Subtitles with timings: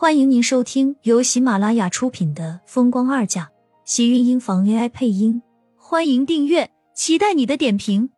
[0.00, 3.44] 欢迎您收听由喜马拉雅出品的《风光二嫁》，
[3.84, 5.42] 喜运音房 AI 配音。
[5.76, 8.08] 欢迎订阅，期待你的点评。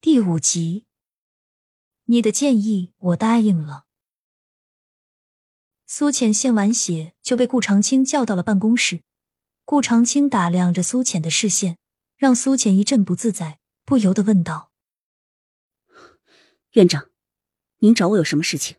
[0.00, 0.86] 第五集，
[2.06, 3.84] 你的建议我答应了。
[5.86, 9.02] 苏浅献完血就被顾长青叫到了办公室。
[9.64, 11.78] 顾长青打量着苏浅的视线，
[12.16, 14.72] 让苏浅一阵不自在，不由得问道。
[16.74, 17.08] 院长，
[17.78, 18.76] 您找我有什么事情？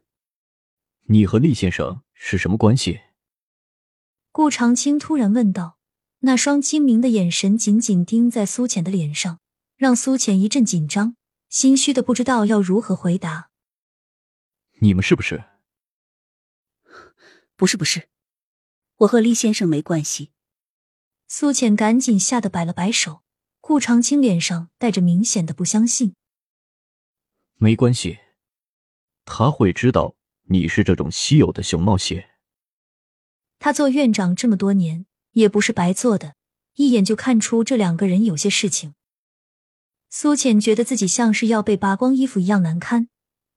[1.04, 3.00] 你和厉先生是什么关系？
[4.34, 5.78] 顾长青突然问道，
[6.20, 9.40] 那双精明的眼神紧紧盯在苏浅的脸上，
[9.78, 11.16] 让苏浅一阵紧张，
[11.48, 13.50] 心虚的不知道要如何回答。
[14.82, 15.46] 你们是不是？
[17.56, 18.10] 不是，不是，
[18.98, 20.32] 我和厉先生没关系。
[21.30, 23.24] 苏浅赶紧吓得摆了摆手，
[23.62, 26.14] 顾长青脸上带着明显的不相信。
[27.58, 28.20] 没关系，
[29.24, 32.32] 他会知道你是这种稀有的熊猫血。
[33.60, 36.36] 他做院长这么多年，也不是白做的，
[36.76, 38.94] 一眼就看出这两个人有些事情。
[40.10, 43.08] 苏浅觉得自己像是要被扒光衣服一样难堪。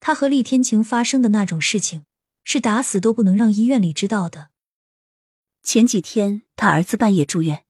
[0.01, 2.07] 他和厉天晴发生的那种事情，
[2.45, 4.51] 是打死都不能让医院里知道的。
[5.63, 7.65] 前几天他儿子半夜住院，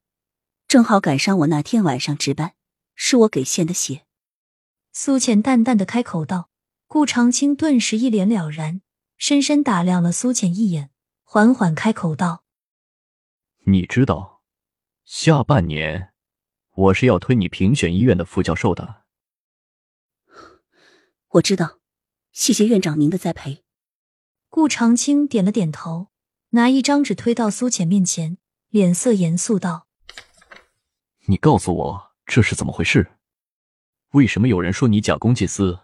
[0.69, 2.53] 正好赶上我那天晚上值班，
[2.95, 4.05] 是我给献的血。
[5.01, 6.51] 苏浅淡淡的开口道，
[6.89, 8.81] 顾长青顿时一脸了然，
[9.17, 10.91] 深深打量了苏浅一眼，
[11.23, 12.43] 缓缓开口道
[13.67, 14.43] ：“你知道，
[15.05, 16.13] 下半年
[16.75, 19.05] 我是要推你评选医院的副教授的。”
[21.35, 21.79] 我知道，
[22.33, 23.63] 谢谢院长您的栽培。
[24.49, 26.09] 顾长青点了点头，
[26.49, 28.39] 拿一张纸推到苏浅面前，
[28.71, 29.87] 脸色严肃道
[31.27, 33.13] ：“你告诉我这是怎么回事？”
[34.13, 35.81] 为什么有人说你假公济私，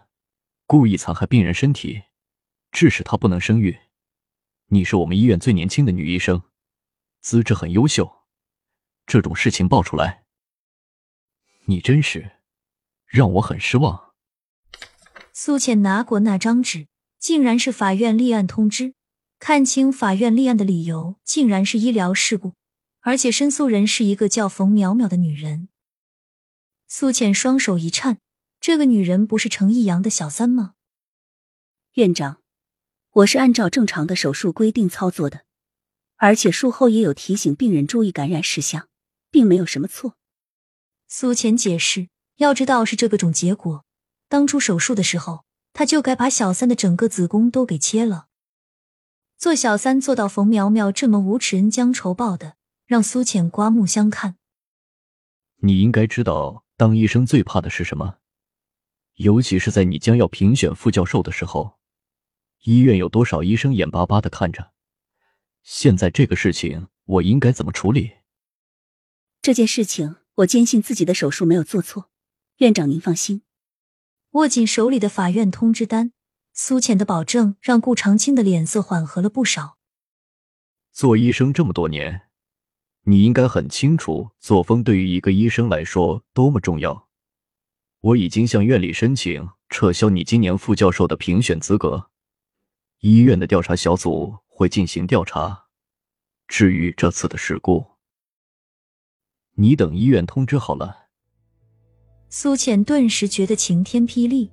[0.65, 2.05] 故意残害病人身体，
[2.71, 3.77] 致使她不能生育？
[4.69, 6.41] 你是我们医院最年轻的女医生，
[7.21, 8.23] 资质很优秀，
[9.05, 10.23] 这种事情爆出来，
[11.65, 12.37] 你真是
[13.05, 14.15] 让我很失望。
[15.31, 16.87] 苏浅拿过那张纸，
[17.19, 18.95] 竟然是法院立案通知。
[19.37, 22.53] 看清法院立案的理由，竟然是医疗事故，
[23.01, 25.69] 而且申诉人是一个叫冯淼淼的女人。
[26.97, 28.19] 苏浅双手一颤，
[28.61, 30.75] 这个女人不是程逸阳的小三吗？
[31.95, 32.41] 院长，
[33.11, 35.41] 我是按照正常的手术规定操作的，
[36.15, 38.87] 而且术后也有提醒病人注意感染事项，
[39.29, 40.15] 并没有什么错。
[41.09, 42.07] 苏浅解释，
[42.37, 43.83] 要知道是这个种结果，
[44.29, 48.27] 当初手术的时候，他就该把小三的整个子宫都给切了。
[49.37, 54.37] 做小三做到冯苗苗这么无耻、恩将仇报的，让苏浅刮目相看。
[55.57, 56.63] 你应该知道。
[56.77, 58.17] 当医生最怕的是什么？
[59.15, 61.79] 尤其是在你将要评选副教授的时候，
[62.63, 64.73] 医院有多少医生眼巴巴的看着？
[65.63, 68.15] 现在这个事情，我应该怎么处理？
[69.41, 72.09] 这件事情，我坚信自己的手术没有做错，
[72.57, 73.43] 院长您放心。
[74.31, 76.11] 握紧手里的法院通知单，
[76.51, 79.77] 苏浅的保证让顾长青的脸色缓和了不少。
[80.91, 82.24] 做医生这么多年。
[83.07, 87.07] 你应该很清楚，作风对于一个医生来说多么重要。
[88.01, 92.09] 我已经向院里申请撤销你今年副教授的评选资格，
[93.01, 95.65] 医院的调查小组会进行调查。
[96.47, 97.85] 至于这次的事故，
[99.53, 101.05] 你等医院通知好了。
[102.29, 104.51] 苏浅顿时觉得晴天霹雳，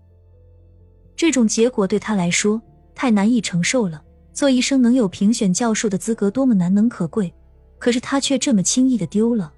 [1.16, 2.60] 这种结果对他来说
[2.94, 4.04] 太难以承受了。
[4.34, 7.32] 做医生能有评选教授的资格，多么难能可贵。
[7.82, 9.52] 可是他却这么轻易的丢了。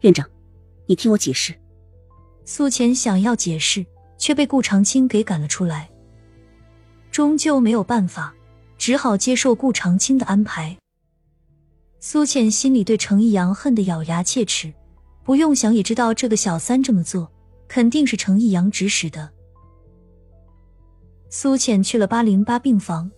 [0.00, 0.26] 院长，
[0.86, 1.54] 你听我解释。
[2.46, 3.84] 苏浅想要解释，
[4.16, 5.90] 却被顾长青给赶了出来。
[7.10, 8.34] 终究没有办法，
[8.78, 10.74] 只好接受顾长青的安排。
[11.98, 14.72] 苏浅心里对程逸阳恨得咬牙切齿，
[15.22, 17.30] 不用想也知道这个小三这么做，
[17.68, 19.28] 肯定是程逸阳指使的。
[21.28, 23.10] 苏浅去了八零八病房，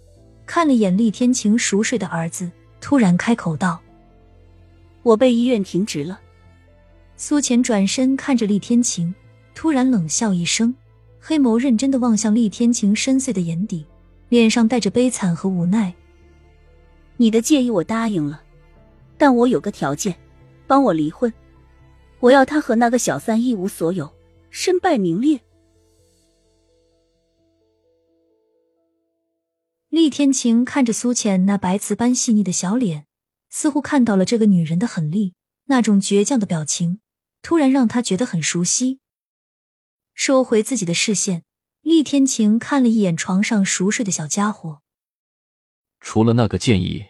[0.44, 2.50] 看了眼厉天晴熟睡的儿子。
[2.82, 3.80] 突然开口道
[5.04, 6.20] ：“我被医院停职了。”
[7.16, 9.14] 苏浅转身看着厉天晴，
[9.54, 10.74] 突然冷笑一声，
[11.20, 13.86] 黑眸认真的望向厉天晴深邃的眼底，
[14.28, 15.94] 脸上带着悲惨和无奈。
[17.16, 18.42] “你的建议我答应了，
[19.16, 20.14] 但我有个条件，
[20.66, 21.32] 帮我离婚，
[22.18, 24.12] 我要他和那个小三一无所有，
[24.50, 25.40] 身败名裂。”
[29.92, 33.06] 厉天晴看着苏浅那白瓷般细腻的小脸，
[33.50, 35.34] 似乎看到了这个女人的狠厉，
[35.64, 37.00] 那种倔强的表情，
[37.42, 39.00] 突然让他觉得很熟悉。
[40.14, 41.44] 收回自己的视线，
[41.82, 44.80] 厉天晴看了一眼床上熟睡的小家伙，
[46.00, 47.08] 除了那个建议，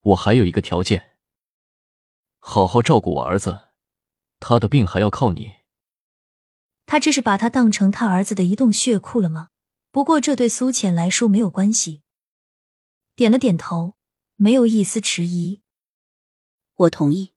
[0.00, 1.12] 我还有一个条件：
[2.40, 3.68] 好好照顾我儿子，
[4.40, 5.52] 他的病还要靠你。
[6.84, 9.50] 他这是把他当成他儿子的移动血库了吗？
[9.92, 12.02] 不过这对苏浅来说没有关系，
[13.18, 13.96] 点了点头，
[14.36, 15.60] 没有一丝迟疑。
[16.76, 17.32] 我同意。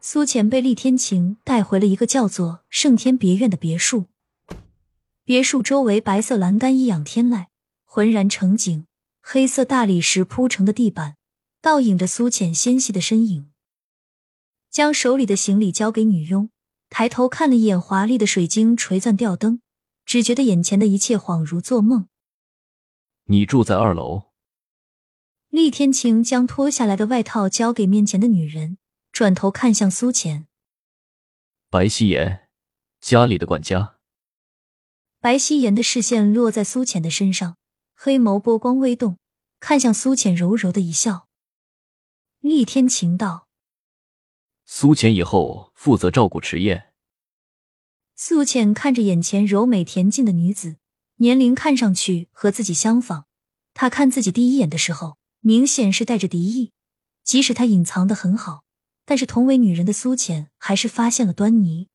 [0.00, 4.06] 苏浅被厉天晴带回了一个叫做圣天别院的别墅。
[5.24, 7.48] 别墅周围白色栏杆一仰天籁，
[7.84, 8.86] 浑然成景。
[9.20, 11.18] 黑色大理石铺成的地板，
[11.60, 13.50] 倒映着苏浅纤细的身影。
[14.70, 16.48] 将手里的行李交给女佣，
[16.88, 19.60] 抬头看了一眼华丽的水晶垂钻吊灯，
[20.06, 22.08] 只觉得眼前的一切恍如做梦。
[23.32, 24.30] 你住在二楼。
[25.48, 28.76] 厉天晴将脱下来的外套交给面前的女人。
[29.10, 30.46] 转头看向苏浅，
[31.68, 32.48] 白希言，
[32.98, 33.98] 家里的管家。
[35.20, 37.58] 白希言的视线落在苏浅的身上，
[37.94, 39.18] 黑眸波光微动，
[39.60, 41.28] 看向苏浅，柔柔的一笑。
[42.40, 43.48] 厉天晴道
[44.64, 46.94] ：“苏浅以后负责照顾迟燕。”
[48.16, 50.76] 苏浅看着眼前柔美恬静的女子，
[51.22, 53.26] 年龄看上去和自己相仿。
[53.74, 56.72] 他看自己第一眼的时候，明显是带着敌意，
[57.22, 58.64] 即使他隐藏的很好。
[59.04, 61.88] 但是，同为女人的苏浅还是发现了端倪。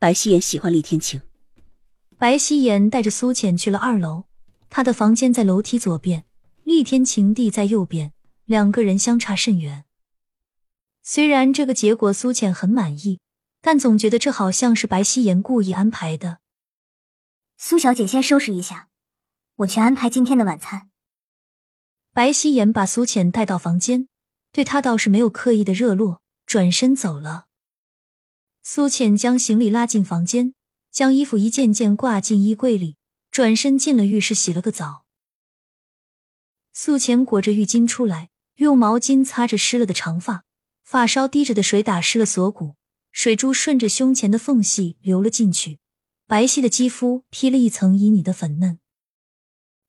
[0.00, 1.20] 白希言喜欢厉天晴。
[2.18, 4.24] 白希言带着苏浅去了二楼，
[4.68, 6.24] 他的房间在楼梯左边，
[6.64, 8.12] 厉天晴地在右边，
[8.44, 9.84] 两个人相差甚远。
[11.04, 13.20] 虽然这个结果苏浅很满意，
[13.60, 16.38] 但总觉得这好像是白希言故意安排的。
[17.66, 18.90] 苏小姐先收拾一下，
[19.56, 20.90] 我去安排今天的晚餐。
[22.12, 24.06] 白希言把苏浅带到房间。
[24.52, 27.46] 对她倒是没有刻意的热络，转身走了。
[28.62, 30.52] 苏浅将行李拉进房间，
[30.90, 32.98] 将衣服一件件挂进衣柜里，
[33.30, 35.06] 转身进了浴室洗了个澡。
[36.74, 40.44] 苏浅裹着浴巾出来，用毛巾擦着湿了的长发，
[40.82, 42.76] 发梢滴着的水打湿了锁骨，
[43.10, 45.78] 水珠顺着胸前的缝隙流了进去，
[46.26, 48.78] 白皙的肌肤披了一层旖旎的粉嫩。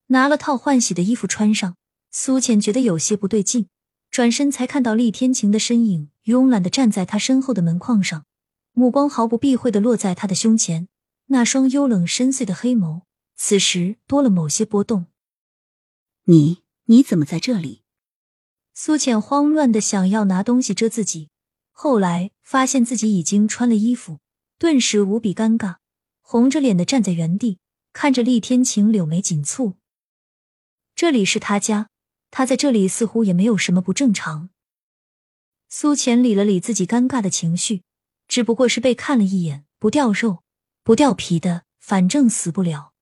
[0.07, 1.75] 拿了套换洗的衣服穿上，
[2.11, 3.67] 苏浅觉得有些不对劲。
[4.11, 8.25] 转身才看到厉天晴的身影，慵懒的站在他身后的门框上，
[8.71, 10.87] 目光毫不避讳的落在他的胸前，
[11.25, 13.01] 那双幽冷深邃的黑眸，
[13.35, 15.07] 此时多了某些波动。
[16.25, 17.81] 你你怎么在这里？
[18.73, 21.29] 苏浅慌乱的想要拿东西遮自己，
[21.71, 24.19] 后来发现自己已经穿了衣服，
[24.57, 25.77] 顿时无比尴尬，
[26.27, 27.59] 红着脸的站在原地，
[27.93, 29.75] 看着厉天晴，柳眉紧蹙。
[30.95, 31.91] 这里是他家。
[32.31, 34.49] 他在这里似乎也没有什么不正常。
[35.69, 37.83] 苏浅理了理自己尴尬的情绪，
[38.27, 40.43] 只不过是被看了一眼，不掉肉
[40.81, 42.93] 不掉皮的，反正死不了。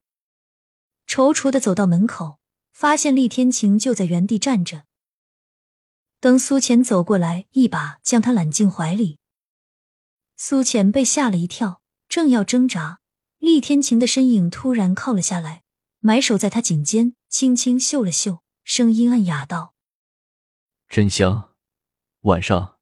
[1.07, 2.39] 踌躇的走到门口，
[2.73, 4.83] 发现厉天晴就在原地站着。
[6.19, 9.17] 等苏浅走过来，一把将他揽进怀里。
[10.35, 12.99] 苏浅被吓了一跳，正要挣扎，
[13.43, 15.63] 厉天晴的身影突然靠了下来，
[15.99, 18.41] 埋手在他颈间，轻轻嗅了嗅。
[18.63, 19.73] 声音暗哑道
[20.87, 21.53] ：“真香，
[22.21, 22.77] 晚上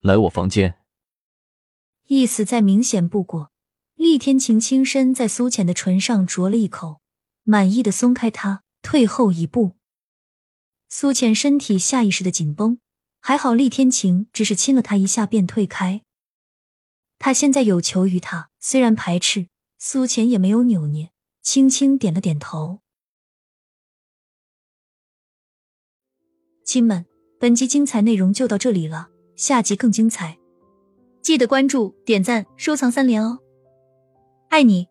[0.00, 0.78] 来我房间。”
[2.08, 3.52] 意思再明显不过。
[3.94, 7.02] 厉天晴轻身在苏浅的唇上啄了一口，
[7.42, 9.76] 满意的松开他，退后一步。
[10.88, 12.78] 苏浅身体下意识的紧绷，
[13.20, 16.00] 还好厉天晴只是亲了他一下便退开。
[17.18, 19.48] 他现在有求于他，虽然排斥，
[19.82, 21.10] 苏浅也没有扭捏，
[21.40, 22.80] 轻轻点了点头。
[26.66, 27.06] 亲们，
[27.38, 30.38] 本集精彩内容就到这里了，下集更精彩，
[31.22, 33.38] 记得关注、点赞、收藏三连哦，
[34.50, 34.89] 爱你。